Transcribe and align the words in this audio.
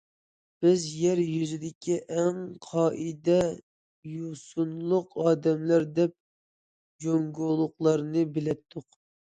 بىز 0.65 0.85
يەر 1.01 1.19
يۈزىدىكى 1.23 1.97
ئەڭ 2.15 2.39
قائىدە- 2.67 3.53
يوسۇنلۇق 4.15 5.15
ئادەملەر 5.27 5.87
دەپ 6.01 6.19
جۇڭگولۇقلارنى 7.07 8.31
بىلەتتۇق. 8.39 9.03